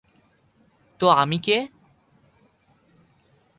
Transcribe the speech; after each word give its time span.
তো 0.99 1.05
আমি 1.13 1.37
কে? 1.39 1.57